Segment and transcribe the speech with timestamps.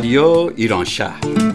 [0.00, 1.49] رادیو ایران شهر.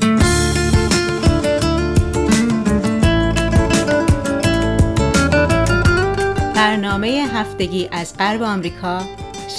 [6.66, 9.02] برنامه هفتگی از غرب آمریکا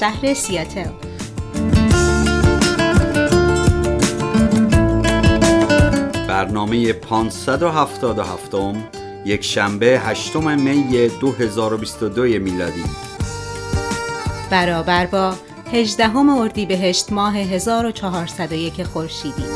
[0.01, 0.91] شهر سیاتل.
[6.28, 8.55] برنامه 577
[9.24, 12.84] یک شنبه 8 می 2022 میلادی.
[14.50, 15.34] برابر با
[15.73, 19.55] 18 اردیبهشت ماه 1401 خورشیدی.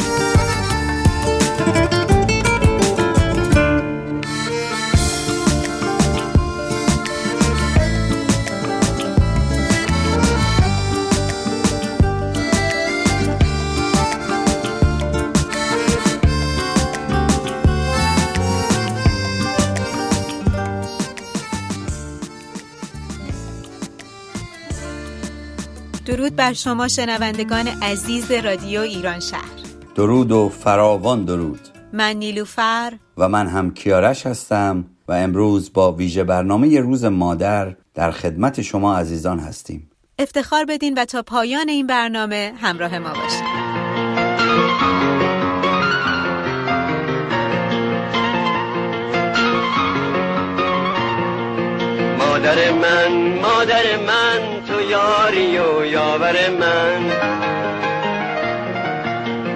[26.40, 29.60] بر شما شنوندگان عزیز رادیو ایران شهر.
[29.94, 31.60] درود و فراوان درود.
[31.92, 38.10] من نیلوفر و من هم کیارش هستم و امروز با ویژه برنامه روز مادر در
[38.10, 39.90] خدمت شما عزیزان هستیم.
[40.18, 43.44] افتخار بدین و تا پایان این برنامه همراه ما باشید.
[52.18, 54.59] مادر من مادر من.
[54.90, 57.02] یاری و یاور من.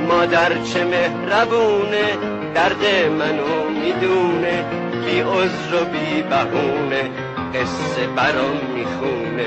[0.08, 2.06] مادر چه مهربونه
[2.54, 4.64] درد منو می‌دونه
[5.04, 7.10] بی عذر و بی بهونه
[7.54, 9.46] قصه برام می‌خونه.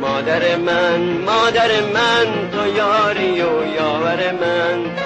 [0.00, 5.05] مادر من مادر من تو یاری و یاور من.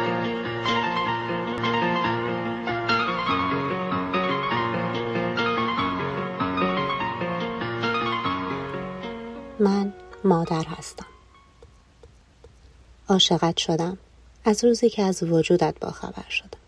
[9.61, 11.05] من مادر هستم.
[13.09, 13.97] عاشقت شدم
[14.45, 16.59] از روزی که از وجودت باخبر شدم.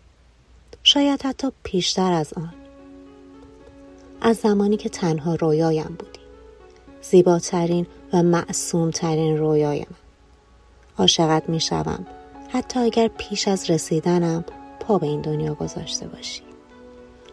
[0.82, 2.54] شاید حتی پیشتر از آن.
[4.20, 6.20] از زمانی که تنها رویایم بودی.
[7.02, 9.96] زیباترین و معصومترین رویای من.
[10.98, 12.06] عاشقت می شوم
[12.48, 14.44] حتی اگر پیش از رسیدنم
[14.80, 16.42] پا به این دنیا گذاشته باشی.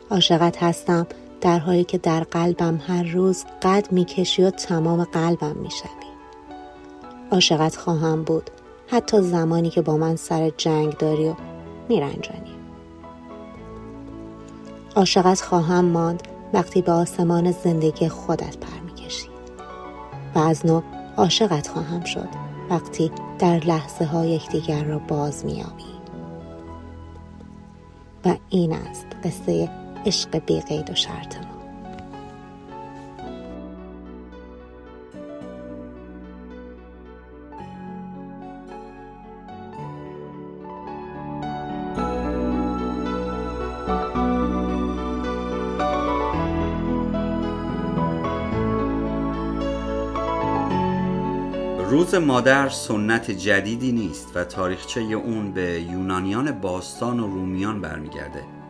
[0.10, 1.08] عاشقت هستم
[1.42, 5.90] در حالی که در قلبم هر روز قد می‌کشی و تمام قلبم می‌شوی.
[7.32, 8.50] عاشقت خواهم بود
[8.88, 11.36] حتی زمانی که با من سر جنگ داری و
[11.90, 12.56] میرنجانی.
[14.96, 19.30] عاشقت خواهم ماند وقتی به آسمان زندگی خودت پر می‌کشی.
[20.36, 20.82] و از نو
[21.18, 22.28] عاشقت خواهم شد
[22.70, 25.92] وقتی در لحظه ها یکدیگر را باز میابی
[28.26, 31.62] و این است قصه عشق بی قید و شرط ما.
[51.90, 58.61] روز مادر سنت جدیدی نیست و تاریخچه اون به یونانیان باستان و رومیان برمیگرده.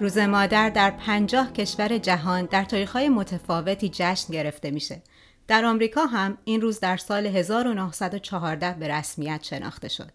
[0.00, 5.02] روز مادر در پنجاه کشور جهان در تاریخهای متفاوتی جشن گرفته میشه.
[5.48, 10.10] در آمریکا هم این روز در سال 1914 به رسمیت شناخته شد.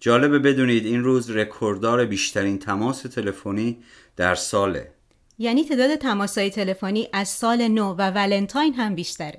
[0.00, 3.78] جالبه بدونید این روز رکورددار بیشترین تماس تلفنی
[4.16, 4.90] در ساله.
[5.38, 9.38] یعنی تعداد تماسهای تلفنی از سال نو و ولنتاین هم بیشتره.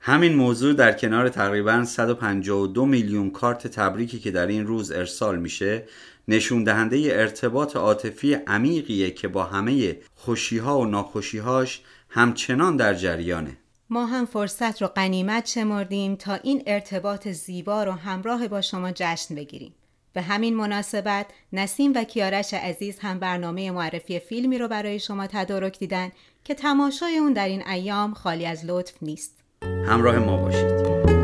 [0.00, 5.84] همین موضوع در کنار تقریبا 152 میلیون کارت تبریکی که در این روز ارسال میشه
[6.28, 13.56] نشون دهنده ارتباط عاطفی عمیقیه که با همه خوشیها و ناخوشیهاش همچنان در جریانه.
[13.90, 19.34] ما هم فرصت رو قنیمت شمردیم تا این ارتباط زیبا رو همراه با شما جشن
[19.34, 19.74] بگیریم.
[20.12, 25.78] به همین مناسبت نسیم و کیارش عزیز هم برنامه معرفی فیلمی رو برای شما تدارک
[25.78, 26.10] دیدن
[26.44, 29.38] که تماشای اون در این ایام خالی از لطف نیست.
[29.62, 31.23] همراه ما باشید.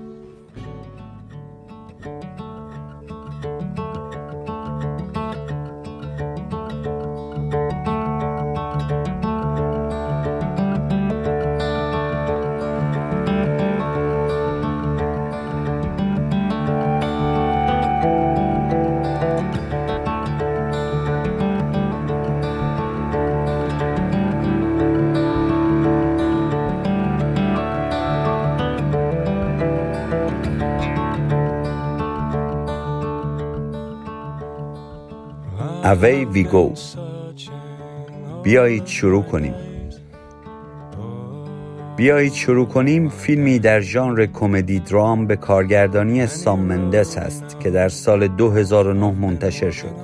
[35.91, 36.73] اوی ویگو.
[38.43, 39.53] بیایید شروع کنیم.
[41.97, 43.09] بیایید شروع کنیم.
[43.09, 49.71] فیلمی در ژانر کمدی درام به کارگردانی سام مندس است که در سال 2009 منتشر
[49.71, 49.95] شد.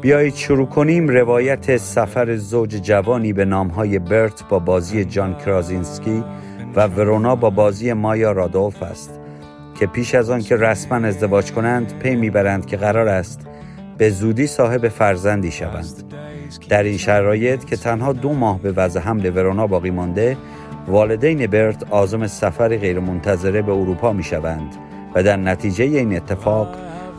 [0.00, 1.08] بیایید شروع کنیم.
[1.08, 6.24] روایت سفر زوج جوانی به نامهای برت با بازی جان کرازینسکی
[6.76, 9.20] و ورونا با بازی مایا رادولف است
[9.80, 13.41] که پیش از آن که رسما ازدواج کنند پی می‌برند که قرار است
[13.98, 16.12] به زودی صاحب فرزندی شوند.
[16.68, 20.36] در این شرایط که تنها دو ماه به وضع حمل ورونا باقی مانده
[20.88, 24.74] والدین برت آزم سفری غیرمنتظره به اروپا می شوند
[25.14, 26.68] و در نتیجه این اتفاق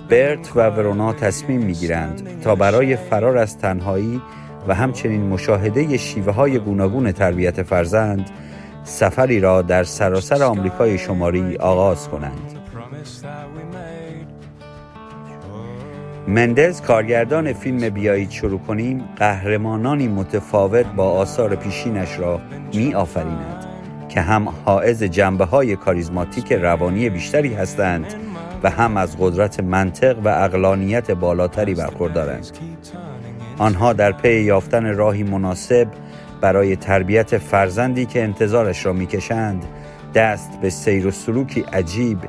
[0.10, 4.22] برت و ورونا تصمیم می گیرند تا برای فرار از تنهایی
[4.68, 8.30] و همچنین مشاهده شیوه های گوناگون تربیت فرزند
[8.84, 12.53] سفری را در سراسر آمریکای شمالی آغاز کنند.
[16.28, 19.04] مندز کارگردان فیلم بیایید شروع کنیم.
[19.16, 22.42] قهرمانانی متفاوت با آثار پیشینش را
[22.74, 23.66] می آفریند
[24.10, 28.06] که هم حائز جنبه های کاریزماتیک روانی بیشتری هستند
[28.64, 32.48] و هم از قدرت منطق و اقلانیت بالاتری برخوردارند.
[33.58, 35.88] آنها در پی یافتن راهی مناسب
[36.42, 39.66] برای تربیت فرزندی که انتظارش را می‌کشند
[40.16, 42.20] دست به سیر و سلوکی عجیب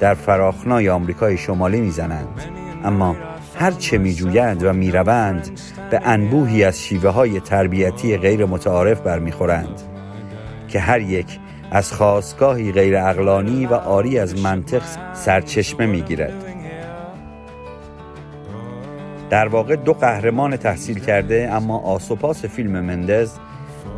[0.00, 2.42] در فراخنای آمریکای شمالی می‌زنند.
[2.84, 3.16] اما
[3.58, 5.60] هر چه میجویند و می‌روند
[5.90, 9.82] به انبوهی از شیوه های تربیتی غیر متعارف برمیخورند
[10.68, 11.38] که هر یک
[11.70, 14.82] از خواستگاهی غیر اقلانی و آری از منطق
[15.14, 16.54] سرچشمه می‌گیرد.
[19.30, 23.32] در واقع دو قهرمان تحصیل کرده اما آسوپاس فیلم مندز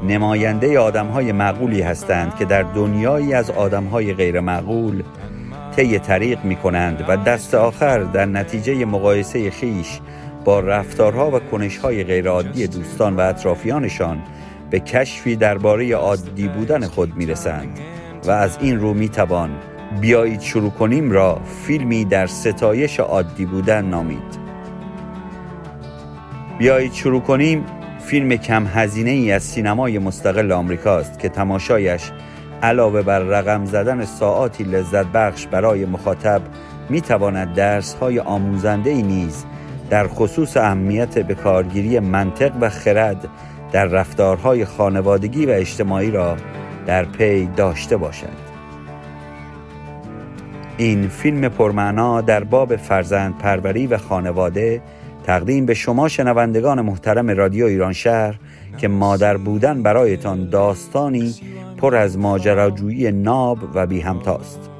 [0.08, 5.02] نماینده آدم های معقولی هستند که در دنیایی از آدم های غیر معقول
[5.76, 10.00] طی طریق می کنند و دست آخر در نتیجه مقایسه خیش
[10.44, 14.22] با رفتارها و کنشهای غیرعادی دوستان و اطرافیانشان
[14.70, 17.78] به کشفی درباره عادی بودن خود می رسند
[18.26, 19.50] و از این رو می توان
[20.00, 24.46] بیایید شروع کنیم را فیلمی در ستایش عادی بودن نامید.
[26.58, 27.64] بیایید شروع کنیم.
[28.06, 32.10] فیلم کم هزینه ای از سینمای مستقل آمریکاست که تماشایش
[32.62, 36.40] علاوه بر رقم زدن ساعاتی لذت بخش برای مخاطب
[36.88, 39.44] می تواند درس های آموزنده ای نیز
[39.90, 43.28] در خصوص اهمیت به کارگیری منطق و خرد
[43.72, 46.36] در رفتارهای خانوادگی و اجتماعی را
[46.86, 48.46] در پی داشته باشد.
[50.76, 54.82] این فیلم پرمعنا در باب فرزند پروری و خانواده
[55.26, 58.38] تقدیم به شما شنوندگان محترم رادیو ایران شهر
[58.78, 61.34] که مادر بودن برایتان داستانی
[61.78, 64.70] پر از ماجراجویی ناب و بی همتاست.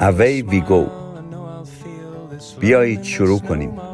[0.00, 0.86] اوی ویگو
[2.60, 3.89] بیایید شروع کنیم.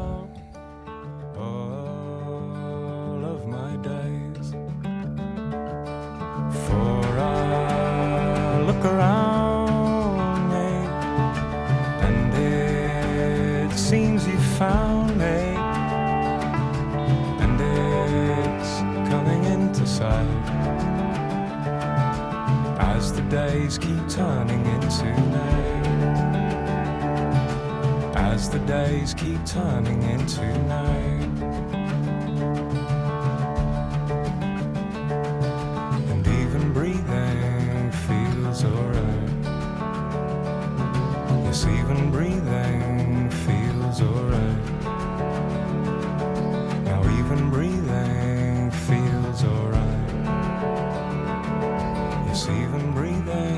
[52.37, 53.57] is even breathing.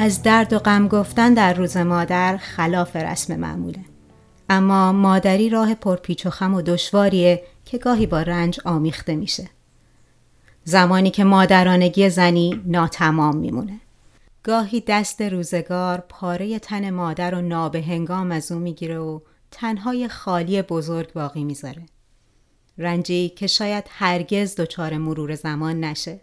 [0.00, 3.84] از درد و غم گفتن در روز مادر خلاف رسم معموله.
[4.50, 9.50] اما مادری راه پرپیچ و خم و دشواریه که گاهی با رنج آمیخته میشه.
[10.64, 13.80] زمانی که مادرانگی زنی ناتمام میمونه.
[14.42, 21.12] گاهی دست روزگار پاره تن مادر و نابهنگام از او می‌گیره و تنهای خالی بزرگ
[21.12, 21.82] باقی می‌ذاره.
[22.78, 26.20] رنجی که شاید هرگز دچار مرور زمان نشه.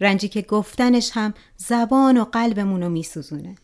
[0.00, 3.54] رنجی که گفتنش هم زبان و قلبمون رو میسوزونه.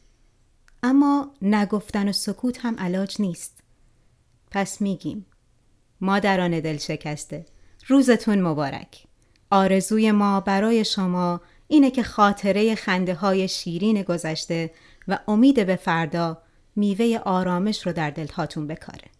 [0.83, 3.61] اما نگفتن و سکوت هم علاج نیست.
[4.51, 5.27] پس میگیم
[6.01, 7.47] مادران دل شکسته
[7.87, 9.05] روزتون مبارک.
[9.51, 14.71] آرزوی ما برای شما اینه که خاطره خنده های شیرین گذشته
[15.09, 16.43] و امید به فردا
[16.77, 19.20] میوه آرامش رو در دلهاتون بکاره.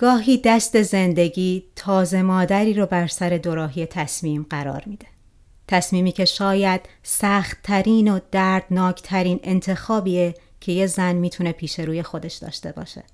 [0.00, 5.06] گاهی دست زندگی تازه مادری رو بر سر دوراهی تصمیم قرار میده.
[5.68, 12.72] تصمیمی که شاید سختترین و دردناکترین انتخابیه که یه زن می‌تونه پیش روی خودش داشته
[12.72, 13.04] باشه.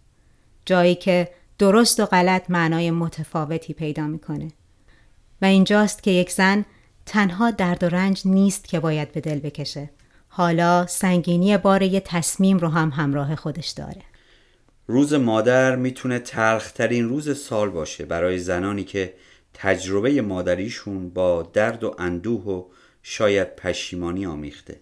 [0.67, 1.29] جایی که
[1.59, 4.49] درست و غلط معنای متفاوتی پیدا می‌کنه.
[5.43, 6.65] و اینجاست که یک زن
[7.07, 9.91] تنها درد و رنج نیست که باید به دل بکشه.
[10.29, 14.03] حالا سنگینی بار یه تصمیم رو هم همراه خودش داره.
[14.87, 19.15] روز مادر می‌تونه تلخترین روز سال باشه برای زنانی که
[19.55, 22.65] تجربه مادریشون با درد و اندوه و
[23.03, 24.81] شاید پشیمانی آمیخته.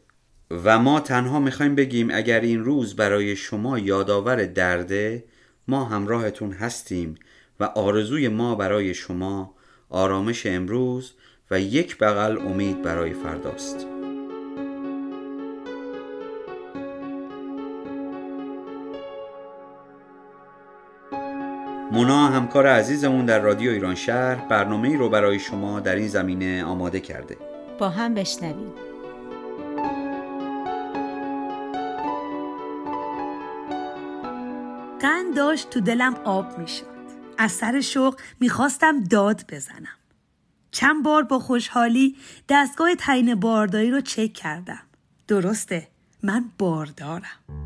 [0.51, 5.25] و ما تنها می‌خوایم بگیم اگر این روز برای شما یادآور درده
[5.69, 7.15] ما همراهتون هستیم
[7.61, 9.55] و آرزوی ما برای شما
[9.91, 11.13] آرامش امروز
[11.51, 13.94] و یک بغل امید برای فرداست.
[21.93, 26.65] مونا همکار عزیزمون در رادیو ایران شهر برنامه ای رو برای شما در این زمینه
[26.65, 27.37] آماده کرده.
[27.79, 28.73] با هم بشنویم.
[35.01, 36.87] قند داشت تو دلم آب می‌شد.
[37.39, 39.99] از سر شوق می‌خواستم داد بزنم.
[40.71, 42.17] چند بار با خوشحالی
[42.49, 44.83] دستگاه تعیین بارداری رو چک کردم.
[45.29, 45.89] درسته
[46.23, 47.64] من باردارم.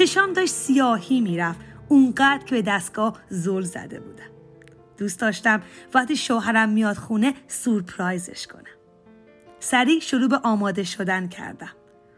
[0.00, 1.60] چشام داشت سیاهی می‌رفت.
[1.88, 4.30] اونقدر که به دستگاه زل زده بودم.
[4.98, 5.62] دوست داشتم
[5.94, 8.62] وقتی شوهرم میاد خونه سورپرایزش کنم.
[9.58, 11.72] سریع شروع به آماده شدن کردم.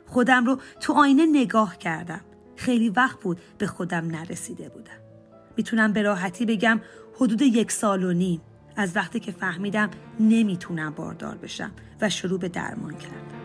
[0.06, 2.20] خودم رو تو آینه نگاه کردم.
[2.56, 5.00] خیلی وقت بود به خودم نرسیده بودم.
[5.56, 6.80] می‌تونم به راحتی بگم
[7.16, 8.40] حدود یک سال و نیم.
[8.76, 11.70] از وقتی که فهمیدم نمی‌تونم باردار بشم
[12.00, 13.41] و شروع به درمان کردم.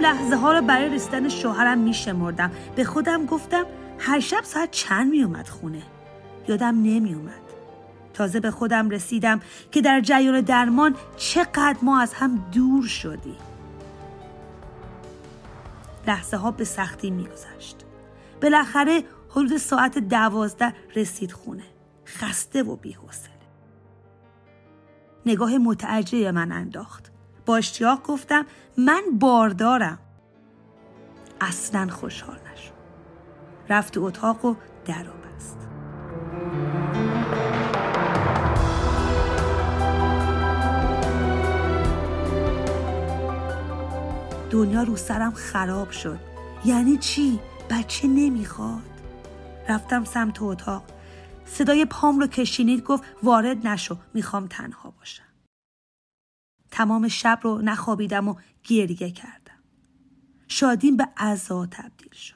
[0.00, 2.50] لحظه ها رو برای رسیدن شوهرم میشمردم.
[2.76, 3.64] به خودم گفتم
[3.98, 5.82] هر شب ساعت چند میومد خونه؟
[6.48, 7.40] یادم نمیومد
[8.14, 9.40] تازه به خودم رسیدم
[9.72, 13.36] که در جریان درمان چقدر ما از هم دور شدیم.
[16.06, 17.76] لحظه ها به سختی میگذشت.
[18.42, 21.64] بالاخره حدود ساعت دوازده رسید خونه.
[22.06, 23.30] خسته و بیحوصله.
[25.26, 27.12] نگاه متعجب من انداخت.
[27.46, 29.98] با اشتیاق گفتم من باردارم.
[31.40, 32.72] اصلا خوشحال نشد.
[33.68, 34.54] رفت تو اتاق و
[34.84, 35.56] در بست.
[44.50, 46.18] دنیا رو سرم خراب شد.
[46.64, 48.82] یعنی چی؟ بچه نمی‌خواد.
[49.68, 50.82] رفتم سمت اتاق.
[51.44, 53.96] صدای پام رو کشینید گفت وارد نشو.
[54.14, 55.29] می‌خوام تنها باشم.
[56.80, 58.34] تمام شب رو نخوابیدم و
[58.64, 59.58] گریه کردم.
[60.48, 62.34] شادیم به عزا تبدیل شد.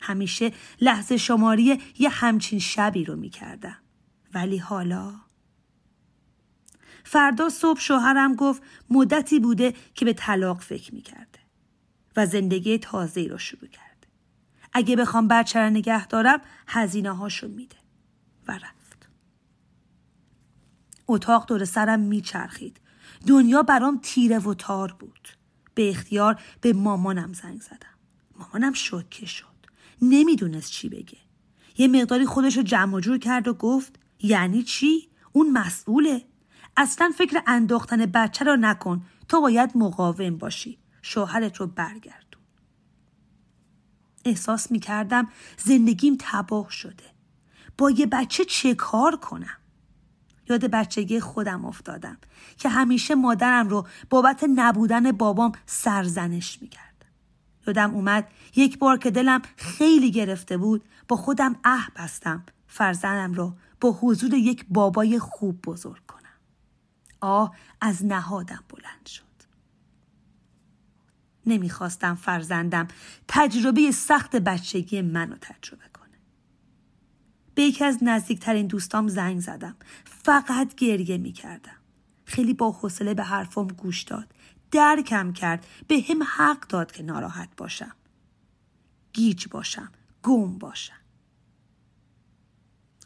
[0.00, 3.76] همیشه لحظه شماری یه همچین شبی رو می‌کردم.
[4.34, 5.14] ولی حالا
[7.04, 11.38] فردا صبح شوهرم گفت مدتی بوده که به طلاق فکر می‌کرده
[12.16, 14.08] و زندگی تازه رو شروع کرده.
[14.72, 17.76] اگه بخوام بچه نگه دارم هزینه هاشو میده
[18.48, 19.08] و رفت.
[21.08, 22.80] اتاق دور سرم میچرخید.
[23.26, 25.28] دنیا برام تیره و تار بود.
[25.74, 27.94] به اختیار به مامانم زنگ زدم.
[28.38, 29.46] مامانم شوکه شد.
[30.02, 31.18] نمی‌دونست چی بگه.
[31.78, 36.24] یه مقداری خودش رو جمع جور کرد و گفت یعنی چی؟ اون مسئوله.
[36.76, 40.78] اصلا فکر انداختن بچه رو نکن تو باید مقاوم باشی.
[41.02, 42.42] شوهرت رو برگردون.
[44.24, 45.28] احساس می‌کردم
[45.58, 47.04] زندگیم تباه شده.
[47.78, 49.56] با یه بچه چه کار کنم؟
[50.48, 52.18] یاد بچگی خودم افتادم
[52.56, 57.04] که همیشه مادرم رو بابت نبودن بابام سرزنش می‌کرد.
[57.66, 63.54] یادم اومد یک بار که دلم خیلی گرفته بود با خودم اه بستم فرزندم رو
[63.80, 66.20] با حضور یک بابای خوب بزرگ کنم.
[67.20, 69.24] آه از نهادم بلند شد.
[71.46, 72.88] نمی‌خواستم فرزندم
[73.28, 75.84] تجربه سخت بچگی منو تجربه
[77.54, 79.76] به یکی از نزدیکترین دوستام زنگ زدم.
[80.04, 81.76] فقط گریه می‌کردم.
[82.24, 84.34] خیلی با حوصله به حرفم گوش داد.
[84.70, 85.66] درکم کرد.
[85.88, 87.92] به هم حق داد که ناراحت باشم.
[89.12, 89.92] گیج باشم.
[90.22, 90.94] گم باشم.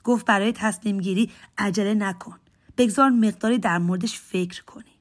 [0.05, 2.38] گفت برای تصمیم گیری عجله نکن.
[2.76, 4.99] بگذار مقداری در موردش فکر کنیم.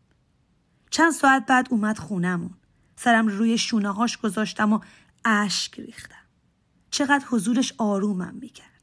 [0.89, 2.53] چند ساعت بعد اومد خونمون
[2.95, 4.79] سرم روی شونه هاش گذاشتم و
[5.25, 6.15] اشک ریختم.
[6.91, 8.76] چقدر حضورش آرومم می‌کرد.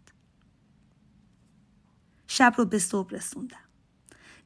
[2.36, 3.56] شب رو به صبح رسوندم.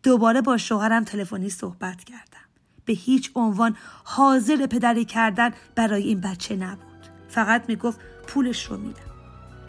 [0.02, 2.46] دوباره با شوهرم تلفنی صحبت کردم.
[2.84, 7.06] به هیچ عنوان حاضر پدری کردن برای این بچه نبود.
[7.28, 9.00] فقط می‌گفت پولش رو میدم.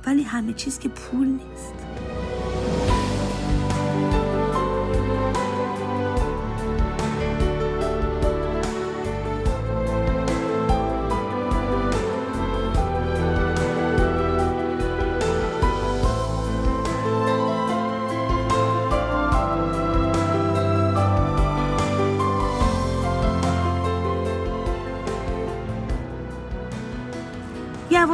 [0.06, 1.74] ولی همه چیز که پول نیست.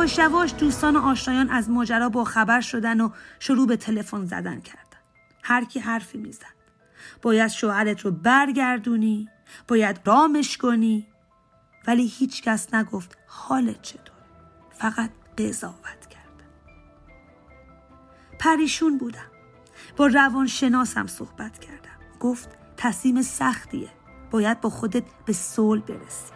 [0.05, 3.09] یواش یواش دوستان و آشنایان از ماجرا با خبر شدن و
[3.39, 5.00] شروع به تلفن زدن کردن.
[5.44, 6.55] هر کی حرفی می‌زد.
[7.22, 9.29] باید شوهرت رو برگردونی
[9.68, 11.07] باید رامش کنی.
[11.87, 14.15] ولی هیچ کس نگفت حالت چطور.
[14.72, 16.50] فقط قضاوت کردن
[18.39, 19.31] پریشون بودم.
[19.98, 22.20] با روانشناسم صحبت کردم.
[22.20, 23.89] گفت تصمیم سختیه.
[24.31, 26.34] باید با خودت به صلح برسی.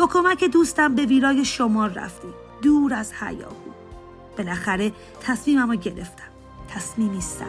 [0.00, 2.34] با کمک دوستم به ویرای شمال رفتیم.
[2.62, 3.70] دور از هیاهو
[4.38, 6.24] بالاخره تصمیمم رو گرفتم.
[6.68, 7.46] تصمیمی سخت.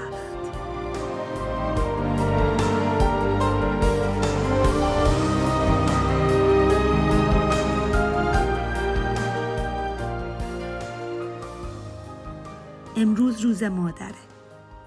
[12.96, 14.14] امروز روز مادره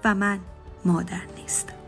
[0.03, 0.39] و من
[0.85, 1.84] مادر نیستم.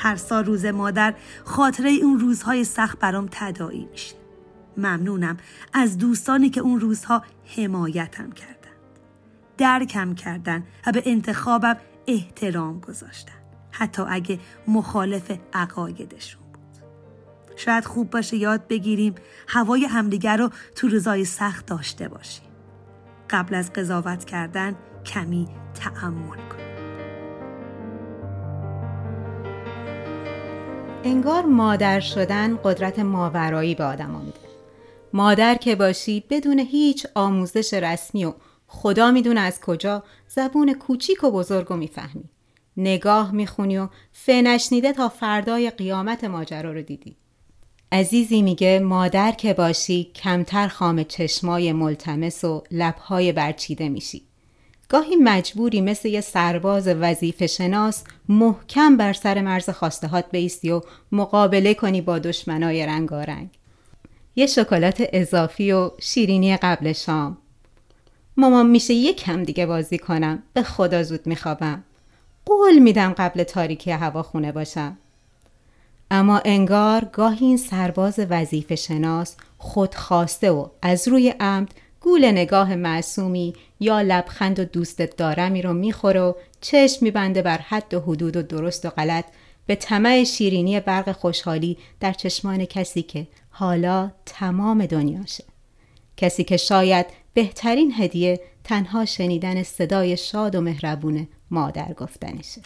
[0.00, 4.14] هر سال روز مادر خاطره اون روزهای سخت برام تداعی میشه
[4.76, 5.36] ممنونم
[5.72, 7.22] از دوستانی که اون روزها
[7.56, 8.70] حمایتم کردن
[9.58, 13.32] درکم کردن و به انتخابم احترام گذاشتن
[13.70, 16.82] حتی اگه مخالف عقایدشون بود.
[17.56, 19.14] شاید خوب باشه یاد بگیریم
[19.48, 22.46] هوای همدیگر رو تو روزای سخت داشته باشیم.
[23.30, 26.59] قبل از قضاوت کردن کمی تعمل کنیم.
[31.04, 34.38] انگار مادر شدن قدرت ماورایی به آدم میده
[35.12, 38.32] مادر که باشی بدون هیچ آموزش رسمی و
[38.66, 42.24] خدا می‌دونه از کجا زبون کوچیک و بزرگ و می‌فهمی.
[42.76, 47.16] نگاه می‌خونی و فنشنیده تا فردای قیامت ماجرا رو دیدی.
[47.92, 54.29] عزیزی میگه مادر که باشی کمتر خام چشمای ملتمس و لبهای برچیده میشی.
[54.90, 60.80] گاهی مجبوری مثل یه سرباز وظیفه شناس محکم بر سر مرز خواستهات بیستی و
[61.12, 63.48] مقابله کنی با دشمنای رنگارنگ.
[64.36, 67.38] یه شکلات اضافی و شیرینی قبل شام.
[68.36, 70.42] مامان میشه یک کم دیگه بازی کنم.
[70.52, 71.84] به خدا زود میخوابم.
[72.46, 74.96] قول میدم قبل تاریکی هوا خونه باشم.
[76.10, 83.54] اما انگار گاهی این سرباز وظیفه شناس خودخواسته و از روی عمد گول نگاه معصومی
[83.80, 88.42] یا لبخند و دوستت دارمی رو می‌خوره و چشم میبنده بر حد و حدود و
[88.42, 89.24] درست و غلط.
[89.66, 95.44] به طمع شیرینی برق خوشحالی در چشمان کسی که حالا تمام دنیاشه.
[96.16, 102.60] کسی که شاید بهترین هدیه تنها شنیدن صدای شاد و مهربون مادر گفتنشه.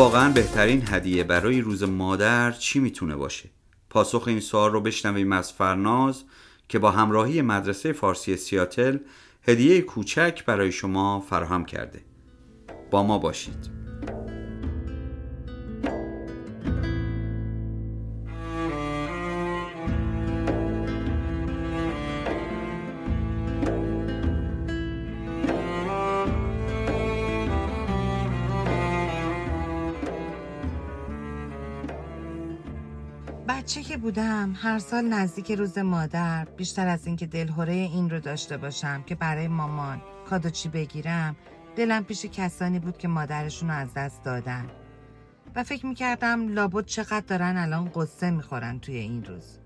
[0.00, 3.50] واقعا بهترین هدیه برای روز مادر چی می‌تونه باشه؟
[3.90, 6.24] پاسخ این سوال رو بشنویم از فرناز
[6.68, 8.98] که با همراهی مدرسه فارسی سیاتل
[9.48, 12.04] هدیه کوچک برای شما فراهم کرده
[12.90, 13.79] با ما باشید
[34.10, 34.54] بودم.
[34.56, 39.48] هر سال نزدیک روز مادر بیشتر از اینکه دلهوره این رو داشته باشم که برای
[39.48, 41.36] مامان کادو چی بگیرم
[41.76, 44.66] دلم پیش کسانی بود که مادرشون رو از دست دادن.
[45.54, 49.58] و فکر می‌کردم لابد چقدر دارن الان قصه می‌خورن توی این روز.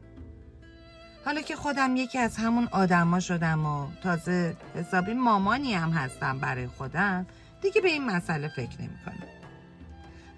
[1.25, 6.67] حالا که خودم یکی از همون آدما شدم و تازه حسابی مامانی هم هستم برای
[6.67, 7.27] خودم
[7.63, 9.29] دیگه به این مسئله فکر نمی‌کنم.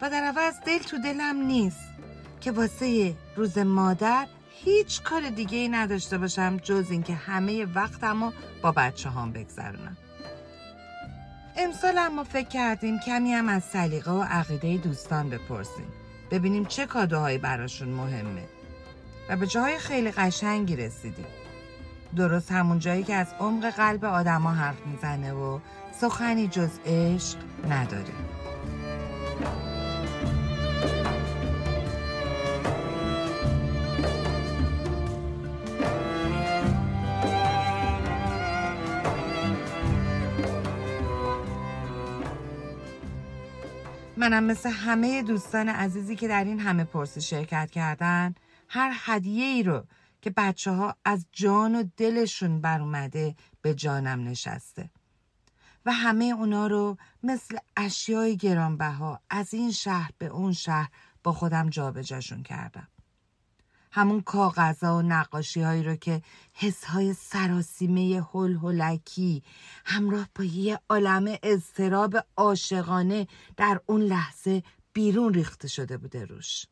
[0.01, 1.97] و در عوض دل تو دلم نیست.
[2.41, 8.33] که واسه روز مادر هیچ کار دیگه ای نداشته باشم جز اینکه همه وقتم رو
[8.63, 9.97] با بچه هم بگذرونم.
[11.57, 15.87] امسال اما فکر کردیم کمی هم از سلیقه و عقیده دوستان بپرسیم.
[16.31, 18.45] ببینیم چه کادوهایی براشون مهمه.
[19.29, 21.27] و به جاهای خیلی قشنگی رسیدیم.
[22.17, 25.59] درست همون جایی که از عمق قلب آدما حرف می‌زنه و
[26.01, 28.36] سخنی جز عشق نداره
[44.19, 48.35] منم مثل همه دوستان عزیزی که در این همه پرسی شرکت کردن
[48.69, 49.85] هر هدیه ای رو
[50.23, 54.91] که بچه ها از جان و دلشون بر اومده به جانم نشسته.
[55.87, 60.89] و همه اونا رو مثل اشیای گرانبها از این شهر به اون شهر
[61.23, 62.89] با خودم جابجاشون کردم.
[63.97, 69.43] همون کاغذها و نقاشی هایی رو که حس های سراسیمه هل هلکی
[69.85, 76.67] همراه با یه عالم اضطراب عاشقانه در اون لحظه بیرون ریخته شده بوده روش.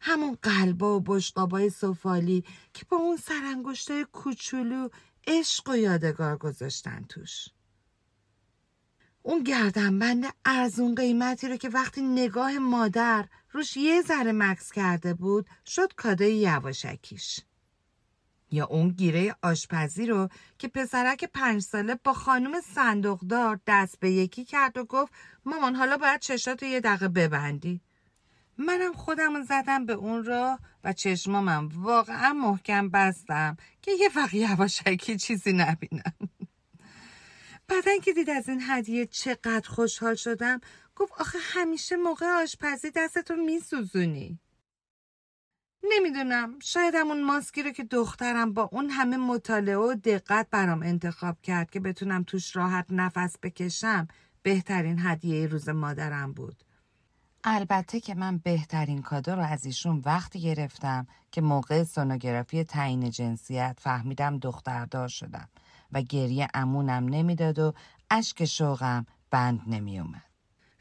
[0.00, 4.88] همون قلبا و بشقابای سفالی که با اون سرانگشتای کوچولو
[5.26, 7.48] عشق و یادگار گذاشتن توش.
[9.22, 15.46] اون گردنبند ارزون قیمتی رو که وقتی نگاه مادر روش یه ذره مکس کرده بود
[15.66, 17.40] شد کادای یواشکیش.
[18.50, 24.44] یا اون گیره آشپزی رو که پسرک پنج ساله با خانم صندوقدار دست به یکی
[24.44, 25.12] کرد و گفت
[25.44, 27.80] مامان حالا باید چشاتو یه دقیقه ببندی.
[28.58, 35.16] منم خودم زدم به اون را و چشمامم واقعا محکم بستم که یه وقت یواشکی
[35.16, 36.14] چیزی نبینم.
[37.68, 40.60] بعدن که دید از این هدیه چقدر خوشحال شدم
[40.96, 44.38] گفت آخه همیشه موقع آشپزی دستتو میسوزونی
[45.90, 51.40] نمی‌دونم شاید همون ماسکی رو که دخترم با اون همه مطالعه و دقت برام انتخاب
[51.42, 54.08] کرد که بتونم توش راحت نفس بکشم
[54.42, 56.64] بهترین هدیه روز مادرم بود
[57.44, 63.78] البته که من بهترین کادو رو از ایشون وقتی گرفتم که موقع سونوگرافی تعیین جنسیت
[63.80, 65.48] فهمیدم دختردار شدم
[65.92, 67.74] و گریه امونم نمی‌داد و
[68.10, 70.33] اشک شوقم بند نمیومد.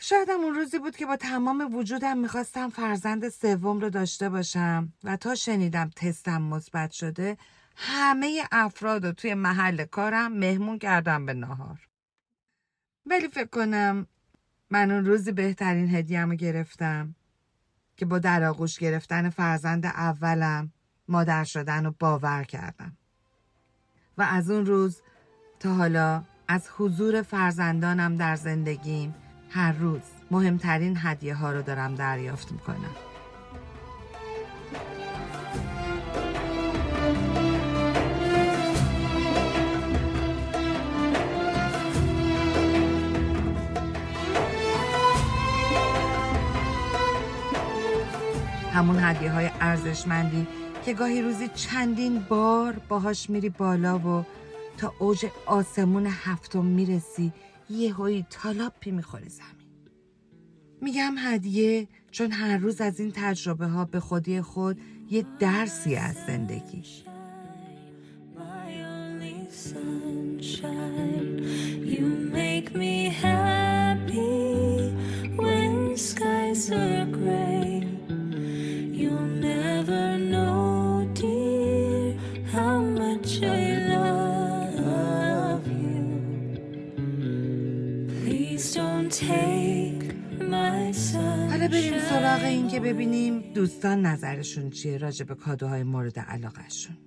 [0.05, 5.17] شاید اون روزی بود که با تمام وجودم می‌خواستم فرزند سوم رو داشته باشم و
[5.17, 7.37] تا شنیدم تستم مثبت شده
[7.75, 11.87] همه افراد رو توی محل کارم مهمون کردم به نهار.
[13.05, 14.07] ولی فکر کنم
[14.69, 17.15] من اون روزی بهترین هدیم رو گرفتم
[17.97, 20.71] که با در آغوش گرفتن فرزند اولم
[21.07, 22.97] مادر شدن رو باور کردم.
[24.17, 25.01] و از اون روز
[25.59, 29.15] تا حالا از حضور فرزندانم در زندگیم
[29.55, 30.01] هر روز.
[30.31, 32.95] مهمترین هدیه ها رو دارم دریافت می‌کنم.
[48.73, 50.47] همون هدیه های ارزشمندی
[50.85, 54.25] که گاهی روزی چندین بار باهاش میری بالا و
[54.77, 57.33] تا اوج آسمون هفتم می‌رسی
[57.69, 59.67] یه هایی تالاپی می‌خوره زمین.
[60.81, 64.77] میگم هدیه چون هر روز از این تجربه ها به خودی خود
[65.09, 66.83] یه درسی از زندگی.
[75.95, 77.62] Skies are gray.
[92.43, 96.97] سراغ این که ببینیم دوستان نظرشون چیه راجع به کادوهای مورد علاقهشون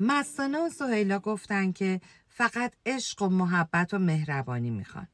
[0.00, 5.08] مستانه و سهیلا گفتن که فقط عشق و محبت و مهربانی می‌خوان.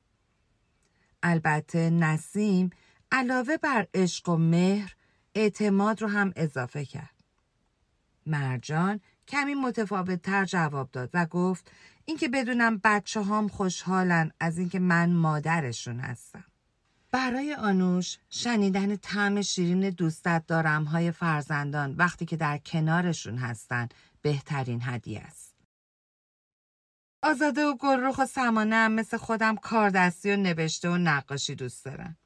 [1.23, 2.71] البته نسیم
[3.13, 4.95] علاوه بر عشق و مهر
[5.35, 7.25] اعتماد رو هم اضافه کرد.
[8.27, 11.71] مرجان کمی متفاوت تر جواب داد و گفت
[12.05, 16.50] اینکه بدونم بچه هام خوشحالن از اینکه من مادرشون هستم.
[17.11, 23.89] برای آنوش شنیدن طعم شیرین دوستت دارم های فرزندان وقتی که در کنارشون هستن
[24.23, 25.55] بهترین هدیه است.
[27.23, 32.17] آزاده و گلروخ و سمانه هم مثل خودم کاردستی و نوشته و نقاشی دوست دارن.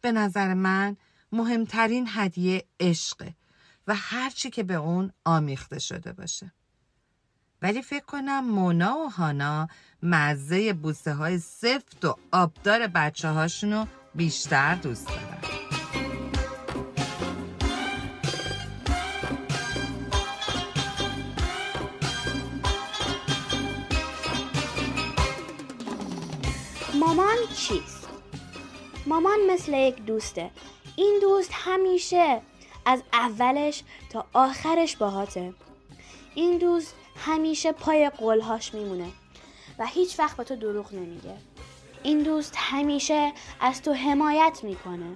[0.00, 0.96] به نظر من
[1.32, 3.34] مهمترین هدیه عشقه
[3.86, 6.52] و هرچی که به اون آمیخته شده باشه.
[7.66, 9.68] ولی فکر کنم مونا و هانا
[10.02, 15.38] مزه بوسه های سفت و آبدار بچه هاشونو بیشتر دوست دارن.
[26.94, 28.08] مامان چیست؟
[29.06, 30.50] مامان مثل یک دوسته
[30.96, 32.40] این دوست همیشه
[32.84, 35.54] از اولش تا آخرش باهاته
[36.34, 39.08] این دوست همیشه پای قولهاش میمونه
[39.78, 41.34] و هیچ وقت به تو دروغ نمیگه.
[42.02, 45.06] این دوست همیشه از تو حمایت می‌کنه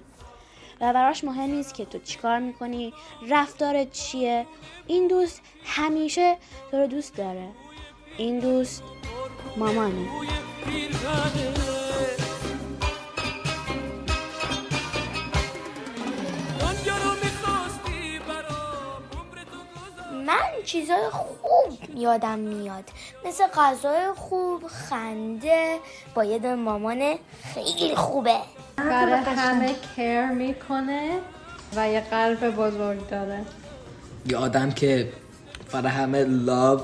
[0.81, 2.93] و براش مهم نیست که تو چیکار می‌کنی
[3.29, 4.47] رفتارت چیه.
[4.87, 6.37] این دوست همیشه
[6.71, 7.47] تو رو دوست داره.
[8.17, 8.83] این دوست
[9.57, 10.07] مامانه.
[20.27, 22.83] من چیزای خوب یادم میاد.
[23.25, 25.77] مثل غذای خوب خنده
[26.15, 27.15] با یه دون مامان
[27.53, 28.37] خیلی خوبه.
[28.77, 31.19] برای همه کر می‌کنه
[31.75, 33.45] و یه قلب بزرگ داره.
[34.29, 35.09] یه آدم که
[35.71, 36.81] برای همه لاو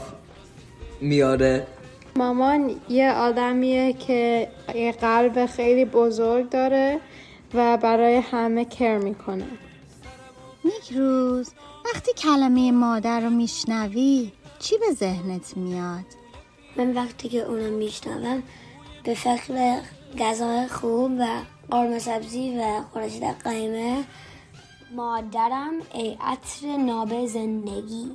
[1.01, 1.67] میاره.
[2.15, 6.99] مامان یه آدمیه که یه قلب خیلی بزرگ داره
[7.53, 9.45] و برای همه کر می‌کنه.
[10.63, 11.51] یک روز
[11.93, 16.05] وقتی کلمه مادر رو میشنوی چی به ذهنت میاد؟
[16.75, 18.43] من وقتی که اونو میشنوم
[19.03, 19.81] به فکر
[20.19, 21.27] غذای خوب و
[21.71, 24.03] قرمه سبزی و خورشید قیمه
[24.91, 28.11] مادرم ای عطر ناب زندگی.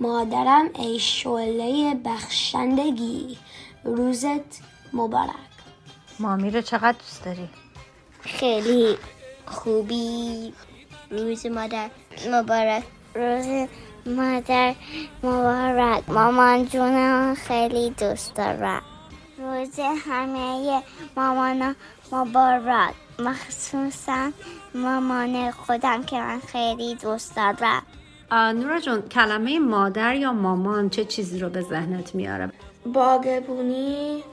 [0.00, 3.38] مادرم ای شعله بخشندگی.
[3.84, 4.60] روزت
[4.92, 5.34] مبارک.
[6.18, 7.48] مامی رو چقدر دوست داری؟
[8.20, 8.96] خیلی
[9.46, 10.52] خوبی.
[11.10, 11.90] روز مادر
[12.32, 12.84] مبارک.
[13.14, 13.68] روز
[14.06, 14.74] مادر
[15.22, 16.08] مبارک.
[16.08, 18.82] مامان جونم خیلی دوست دارم.
[19.38, 20.82] روز همه
[21.16, 21.76] مامان
[22.12, 22.94] مبارک.
[23.18, 24.30] مخصوصا
[24.74, 27.82] مامان خودم که من خیلی دوست دارم.
[28.32, 32.52] نورا جون کلمه مادر یا مامان چه چیزی رو به ذهنت میاره؟
[32.86, 34.24] باغبونی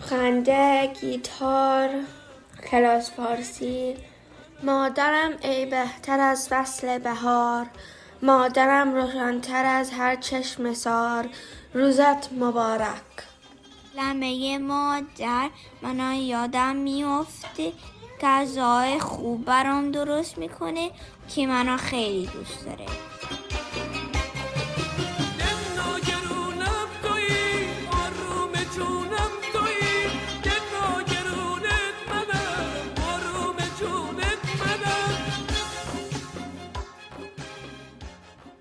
[0.00, 1.88] خنده گیتار
[2.70, 3.96] کلاس فارسی.
[4.62, 7.66] مادرم ای بهتر از فصل بهار.
[8.24, 11.28] مادرم روشنتر از هر چشم سار
[11.74, 13.02] روزت مبارک.
[13.96, 15.50] لمه مادر
[15.82, 17.72] من یادم میفته
[18.20, 20.90] غذای خوب برام درست می‌کنه
[21.28, 22.86] که منو خیلی دوست داره.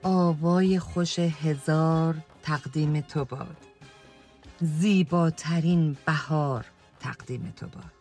[0.03, 3.57] آوای خوش هزار تقدیم تو باد.
[4.61, 6.65] زیباترین بهار
[6.99, 7.91] تقدیم تو باد.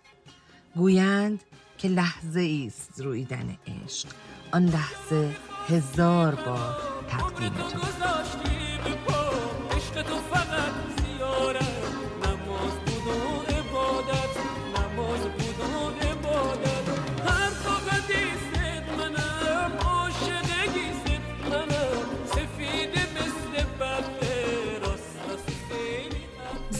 [0.75, 1.45] گویند
[1.79, 4.09] که لحظه است رویدن عشق.
[4.53, 5.37] آن لحظه
[5.69, 6.77] هزار بار
[7.09, 7.79] تقدیم تو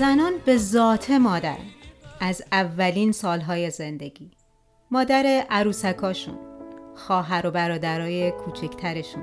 [0.03, 1.59] زنان به ذات مادر
[2.21, 4.31] از اولین سالهای زندگی.
[4.91, 6.39] مادر عروسکاشون
[6.95, 9.23] خواهر و برادرای کوچکترشون.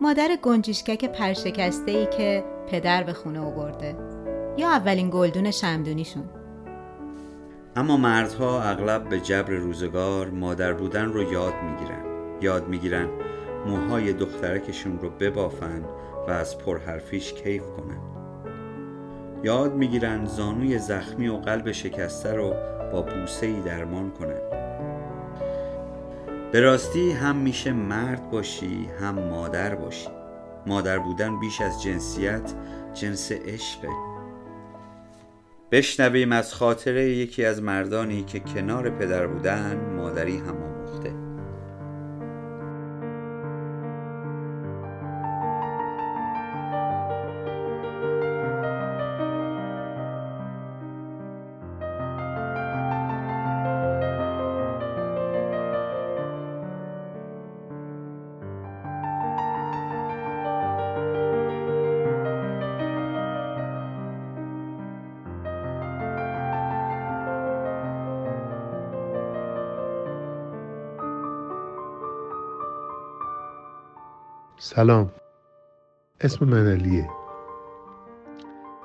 [0.00, 3.96] مادر گنجیشکک پرشکسته ای که پدر به خونه آورده
[4.56, 6.30] یا اولین گلدون شمدونیشون.
[7.76, 12.04] اما مردها اغلب به جبر روزگار مادر بودن رو یاد می‌گیرن.
[12.40, 13.08] یاد می‌گیرن
[13.66, 15.84] موهای دخترکشون رو ببافن
[16.28, 18.15] و از پرحرفیش کیف کنن.
[19.44, 22.54] یاد می‌گیرن زانوی زخمی و قلب شکسته رو
[22.92, 24.40] با بوسه ای درمان کنن
[26.52, 30.08] به راستی هم میشه مرد باشی هم مادر باشی.
[30.66, 32.52] مادر بودن بیش از جنسیت
[32.94, 33.88] جنس عشقه.
[35.72, 40.65] بشنویم از خاطره یکی از مردانی که کنار پدر بودن مادری هم
[74.68, 75.10] سلام.
[76.20, 77.08] اسم من علیه.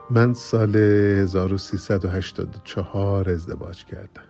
[0.10, 4.24] من سال 1384 ازدواج کردم.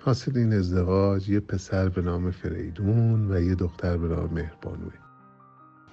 [0.00, 4.92] حاصل این ازدواج یه پسر به نام فریدون و یه دختر به نام مهربانوه.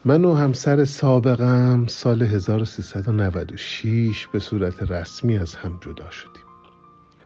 [0.06, 6.44] من و همسر سابقم سال 1396 به صورت رسمی از هم جدا شدیم.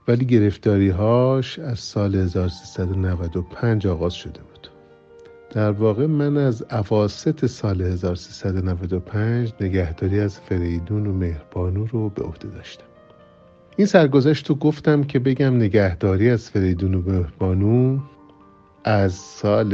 [0.08, 4.55] ولی گرفتاری هاش از سال 1395 آغاز شده بود.
[5.56, 12.48] در واقع من از عواست سال 1395 نگهداری از فریدون و مهربانو رو به عهده
[12.48, 12.86] داشتم.
[13.78, 18.00] این سرگذشت رو گفتم که بگم نگهداری از فریدون و مهربانو
[18.84, 19.74] از سال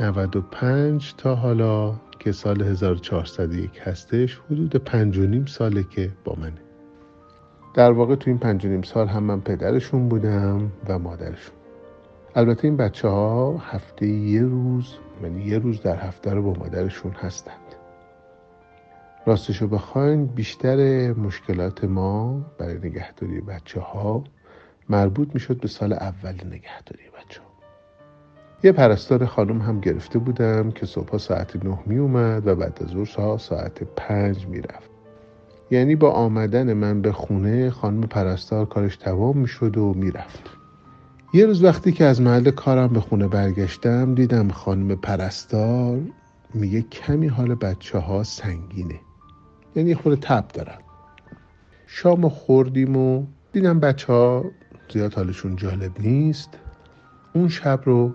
[0.00, 6.62] 95 تا حالا که سال 1401 هستش حدود پنج و نیم ساله که با منه.
[7.74, 11.57] در واقع تو این پنج و نیم سال هم من پدرشون بودم و مادرشون.
[12.34, 17.12] البته این بچه ها هفته یه روز یعنی یه روز در هفته رو با مادرشون
[17.12, 17.54] هستند.
[19.26, 24.24] راستشو بخواین بیشتر مشکلات ما برای نگهداری بچه ها
[24.88, 27.48] مربوط می‌شد به سال اول نگهداری بچه ها
[28.62, 32.88] یه پرستار خانم هم گرفته بودم که صبح ساعت نه می اومد و بعد از
[32.88, 34.90] ظهر ساعت پنج می‌رفت.
[35.70, 40.57] یعنی با آمدن من به خونه خانم پرستار کارش تمام می‌شد و می‌رفت.
[41.32, 46.00] یه روز وقتی که از محل کارم به خونه برگشتم دیدم خانم پرستار
[46.54, 49.00] میگه کمی حال بچه ها سنگینه.
[49.76, 50.78] یعنی خود تب دارن.
[51.86, 54.44] شام خوردیم و دیدم بچه ها
[54.92, 56.50] زیاد حالشون جالب نیست.
[57.32, 58.14] اون شب رو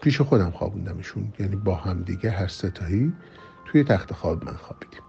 [0.00, 3.12] پیش خودم خوابوندمشون یعنی با هم دیگه هر ستایی
[3.64, 5.02] توی تخت خواب من خوابیدیم.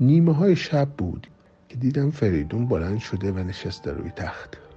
[0.00, 1.26] نیمه های شب بود
[1.68, 4.67] که دیدم فریدون بلند شده و نشسته روی تخت.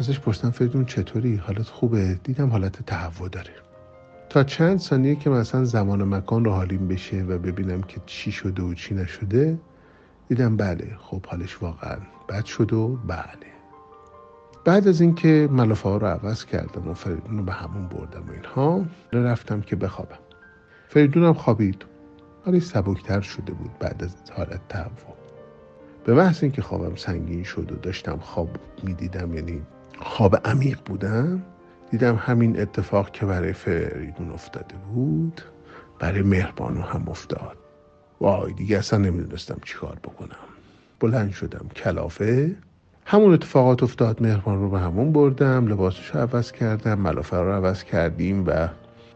[0.00, 3.50] ازش پرسیدم فریدون چطوری؟ حالت خوبه؟ دیدم حالت تهوع داره.
[4.28, 8.32] تا چند ثانیه که مثلا زمان و مکان رو حالیم بشه و ببینم که چی
[8.32, 9.58] شده و چی نشده
[10.28, 11.96] دیدم بله خب حالش واقعا
[12.28, 13.50] بد شد و بله.
[14.64, 18.32] بعد از اینکه ملافه ها رو عوض کردم و فریدون رو به همون بردم و
[18.32, 20.18] اینها رفتم که بخوابم.
[20.88, 21.84] فریدونم خوابید.
[22.44, 25.16] حالی سبکتر شده بود بعد از حالت تهوع.
[26.04, 28.48] به محض اینکه خوابم سنگین شد و داشتم خواب
[28.82, 29.62] می‌دیدم یعنی
[30.00, 31.42] خواب عمیق بودم
[31.90, 35.40] دیدم همین اتفاق که برای فریدون افتاده بود
[35.98, 37.56] برای مهربانو هم افتاد.
[38.20, 40.36] وای دیگه اصلا نمی‌دونستم چیکار بکنم.
[41.00, 42.56] بلند شدم کلافه
[43.06, 47.84] همون اتفاقات افتاد مهربان رو به همون بردم لباسش رو عوض کردم ملافه رو عوض
[47.84, 48.68] کردیم و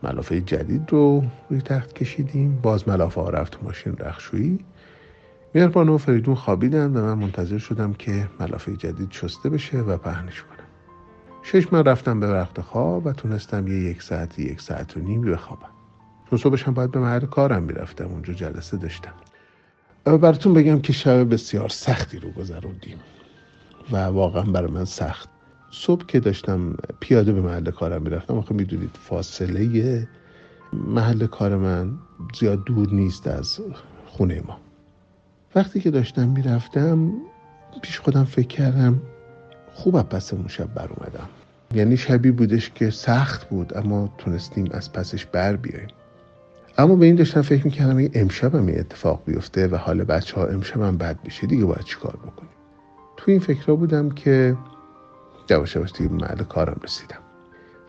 [0.02, 2.58] ملافه جدید رو روی تخت کشیدیم.
[2.62, 4.58] باز ملافه ها رفت ماشین رخشویی.
[5.54, 10.42] مهربان و فریدون خوابیدن و من منتظر شدم که ملافه جدید شسته بشه و پهنش
[11.46, 15.20] شش من رفتم به وقت خواب و تونستم یه یک ساعت یک ساعت و نیم
[15.20, 15.68] بخوابم.
[16.30, 19.12] چون صبحش هم باید به محل کارم می‌رفتم اونجا جلسه داشتم.
[20.04, 22.98] براتون بگم که شب بسیار سختی رو گذروندیم
[23.92, 25.28] و واقعا برای من سخت.
[25.70, 30.08] صبح که داشتم پیاده به محل کارم می‌رفتم آخه می‌دونید فاصله
[30.72, 31.98] محل کار من
[32.40, 33.60] زیاد دور نیست از
[34.06, 34.60] خونه ما.
[35.54, 37.12] وقتی که داشتم می‌رفتم
[37.82, 39.00] پیش خودم فکر کردم
[39.74, 41.28] خوب پس اون شب بر اومدم.
[41.74, 45.88] یعنی شبی بودش که سخت بود اما تونستیم از پسش بر بیاییم.
[46.78, 50.46] اما به این داشتم فکر می‌کردم این امشب هم اتفاق بیفته و حال بچه ها
[50.46, 52.50] امشب هم بد بشه دیگه باید چیکار بکنیم؟
[53.16, 54.56] تو این فکرها بودم که
[55.50, 57.18] یواش یواش دیگه محل کارم رسیدم.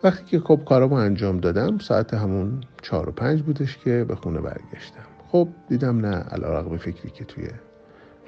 [0.04, 4.40] وقتی که خب کارامو انجام دادم ساعت همون چهار و پنج بودش که به خونه
[4.40, 5.06] برگشتم.
[5.32, 7.44] خب دیدم نه علا فکری که توی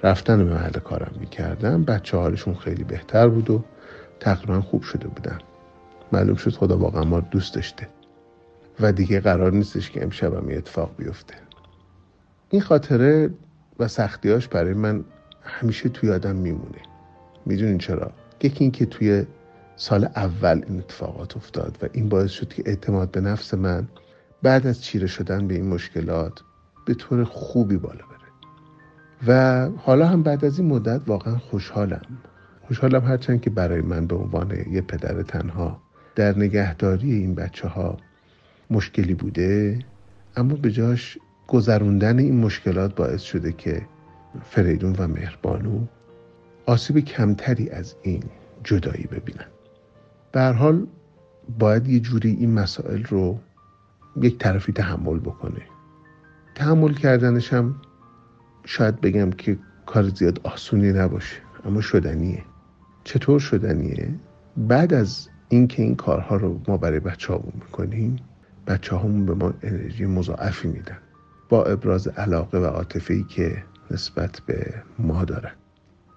[0.03, 3.65] رفتن به محل کارم می‌کردم بچه حالشون خیلی بهتر بود و
[4.21, 5.39] تقریبا خوب شده بودن.
[6.13, 7.89] معلوم شد خدا واقعا ما دوست داشته
[8.81, 11.35] و دیگه قرار نیستش که امشب یه اتفاق بیفته.
[12.51, 13.31] این خاطره
[13.79, 15.05] و سختیاش برای من
[15.43, 16.79] همیشه توی آدم میمونه.
[17.47, 19.27] می‌دونین چرا؟ یکی این که توی
[19.77, 23.89] سال اول این اتفاقات افتاد و این باعث شد که اعتماد به نفس من
[24.43, 26.41] بعد از چیره شدن به این مشکلات
[26.87, 28.18] به طور خوبی بالا بره.
[29.27, 32.03] و حالا هم بعد از این مدت واقعا خوشحالم.
[32.67, 35.83] خوشحالم هرچند که برای من به عنوان یه پدر تنها
[36.15, 37.97] در نگهداری این بچه ها
[38.71, 39.79] مشکلی بوده
[40.37, 43.87] اما به جاش گذروندن این مشکلات باعث شده که
[44.45, 45.87] فریدون و مهربانو
[46.67, 48.23] آسیب کمتری از این
[48.65, 49.47] جدایی ببینن.
[50.33, 50.87] به حال
[51.59, 53.39] باید یه جوری این مسائل رو
[54.17, 55.63] یک طرفی تحمل بکنه.
[56.55, 57.75] تحمل کردنش هم
[58.71, 62.43] شاید بگم که کار زیاد آسونی نباشه اما شدنیه.
[63.05, 64.15] چطور شدنیه؟
[64.57, 68.17] بعد از اینکه این کارها رو ما برای بچه هامون می‌کنیم
[68.67, 70.99] بچه همون به ما انرژی مضاعفی میدن.
[71.49, 75.53] با ابراز علاقه و عاطفه که نسبت به ما دارن.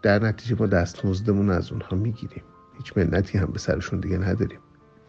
[0.01, 2.43] در نتیجه ما دستمزدمون از اونها می‌گیریم.
[2.77, 4.59] هیچ منتی هم به سرشون دیگه نداریم.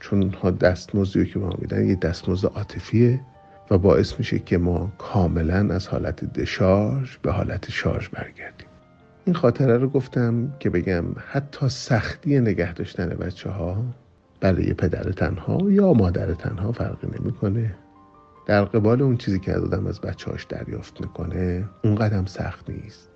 [0.00, 3.20] چون اونها دستمزدی که ما میدن یه دستمزد عاطفیه.
[3.72, 8.66] و باعث میشه که ما کاملا از حالت دشارژ به حالت شارژ برگردیم.
[9.24, 13.84] این خاطره رو گفتم که بگم حتی سختی نگه داشتن بچه ها
[14.40, 17.74] برای پدر تنها یا مادر تنها فرقی نمی‌کنه.
[18.46, 23.10] در قبال اون چیزی که آدم از بچه هاش دریافت می‌کنه اون قدم سخت نیست.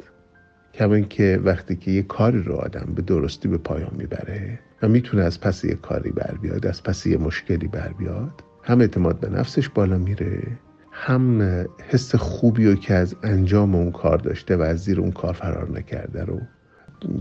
[0.74, 5.22] کما اینکه وقتی که یه کاری رو آدم به درستی به پایان می‌بره و می‌تونه
[5.22, 8.32] از پس یه کاری بر بیاد از پس یه مشکلی بر بیاد
[8.66, 10.58] هم اعتماد به نفسش بالا میره
[10.92, 11.42] هم
[11.88, 15.70] حس خوبی رو که از انجام اون کار داشته و از زیر اون کار فرار
[15.70, 16.40] نکرده رو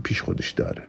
[0.04, 0.84] پیش خودش داره.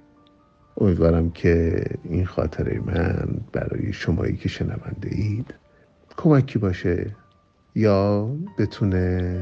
[0.81, 5.55] امیدوارم که این خاطره من برای شمایی که شنونده اید
[6.17, 7.17] کمکی باشه
[7.75, 9.41] یا بتونه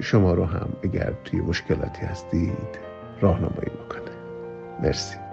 [0.00, 2.78] شما رو هم اگر توی مشکلاتی هستید
[3.20, 4.10] راهنمایی بکنه.
[4.82, 5.29] مرسی.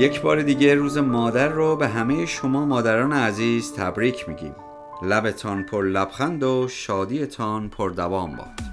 [0.00, 4.54] یک بار دیگه روز مادر رو به همه شما مادران عزیز تبریک میگیم.
[5.02, 8.69] لبتان پر لبخند و شادیتان پر دوام باد.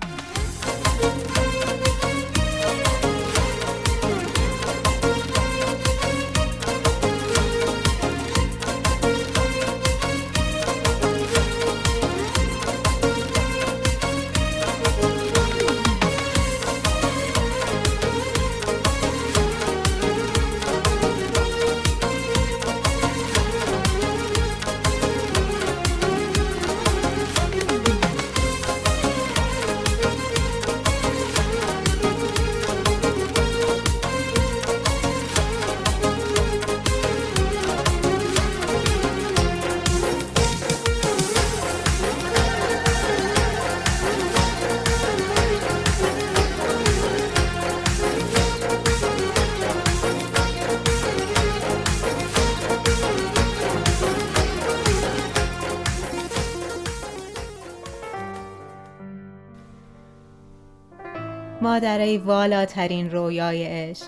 [61.61, 64.07] مادرای والاترین رویای عشق.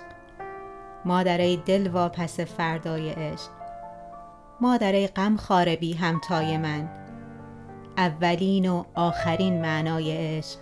[1.06, 3.50] مادرای دل واپس فردای عشق.
[4.62, 6.90] مادرای غم خاربی همتای من.
[7.98, 10.58] اولین و آخرین معنای عشق.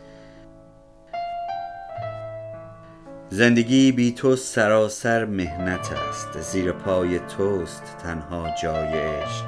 [3.30, 6.42] زندگی بی تو سراسر مهنت است.
[6.42, 9.46] زیر پای توست تنها جای عشق.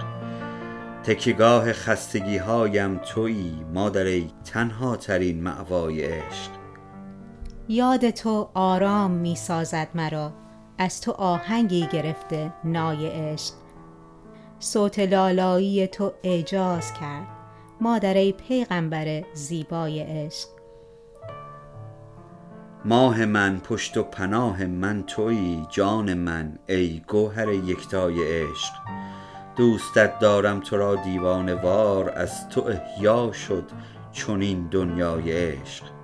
[1.03, 6.58] تکیگاه خستگی هایم تویی مادری تنها ترین معوای عشق.
[7.71, 10.31] یاد تو آرام می سازد مرا.
[10.77, 13.53] از تو آهنگی گرفته نای عشق.
[14.59, 17.27] صوت لالایی تو اعجاز کرد.
[17.81, 20.47] مادر پیغمبر زیبای عشق.
[22.85, 28.73] ماه من پشت و پناه من تویی جان من ای گوهر یکتای عشق.
[29.55, 33.63] دوستت دارم تو را دیوانه وار از تو احیا شد
[34.11, 35.98] چنین دنیای عشق.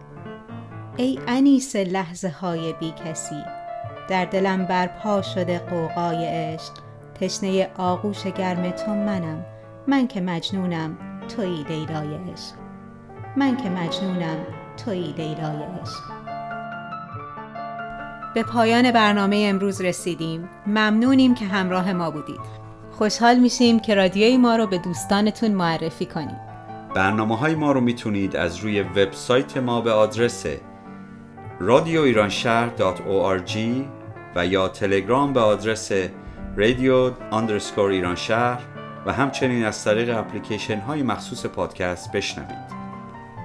[0.98, 3.44] ای انیس لحظه های بی کسی
[4.10, 6.74] در دلم برپا شده قوقای عشق.
[7.22, 9.46] تشنه آغوش گرم تو منم
[9.88, 10.98] من که مجنونم
[11.36, 12.54] توی لیلای عشق.
[13.38, 14.38] من که مجنونم
[14.86, 16.04] توی لیلای عشق.
[18.36, 20.50] به پایان برنامه امروز رسیدیم.
[20.68, 22.66] ممنونیم که همراه ما بودید.
[22.92, 26.46] خوشحال میشیم که رادیوی ما رو به دوستانتون معرفی کنید
[26.96, 30.46] برنامه های ما رو می‌تونید از روی وبسایت ما به آدرس
[31.60, 32.70] رادیو ایران شهر
[34.36, 35.92] و یا تلگرام به آدرس
[36.56, 38.62] رادیو اندرسکور ایران شهر
[39.06, 42.76] و همچنین از طریق اپلیکیشن های مخصوص پادکست بشنوید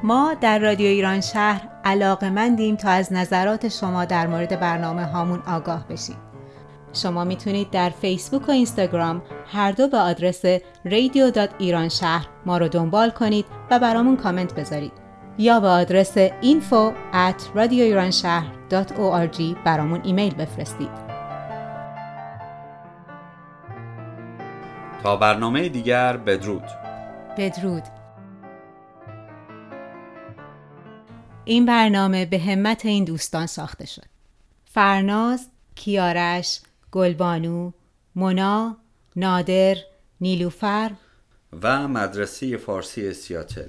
[0.03, 5.43] ما در رادیو ایران شهر علاقه مندیم تا از نظرات شما در مورد برنامه هامون
[5.47, 6.17] آگاه بشید.
[6.93, 10.45] شما می‌تونید در فیسبوک و اینستاگرام هر دو به آدرس
[10.85, 16.93] رادیو ایران شهر ما رو دنبال کنید و برامون کامنت بذارید یا به آدرس info
[17.12, 17.43] at
[19.64, 21.11] برامون ایمیل بفرستید.
[25.03, 26.64] تا برنامه دیگر بدرود.
[27.39, 27.83] بدرود.
[31.45, 34.07] این برنامه به همت این دوستان ساخته شد.
[34.64, 36.61] فرناز، کیارش،
[36.93, 37.72] گلبانو،
[38.16, 38.76] مونا،
[39.16, 39.76] نادر،
[40.20, 40.91] نیلوفر
[41.62, 43.68] و مدرسه فارسی سیاتل.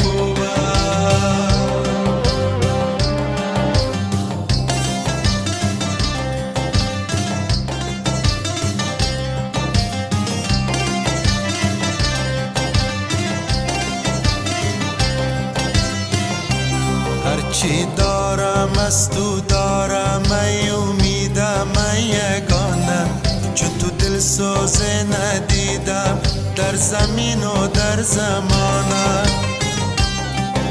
[24.41, 26.19] دل سوزه ندیدم
[26.55, 29.23] در زمین و در زمانه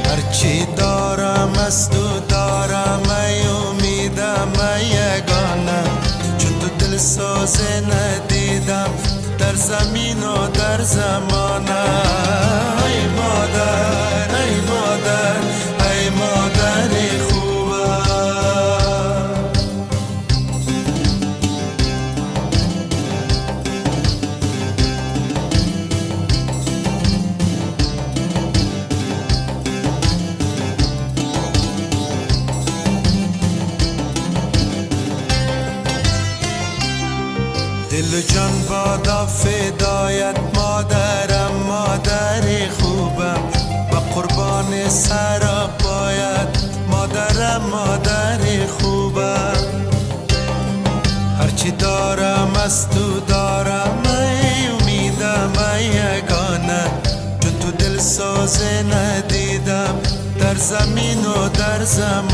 [0.05, 5.83] هرچی دارم از تو دارم ای امیدم ای یگانه
[6.37, 8.89] چون تو دل سوزه ندیدم
[9.39, 10.77] در زمین و در
[11.31, 11.71] مادر
[12.85, 14.30] ای مادر.
[61.81, 62.30] و در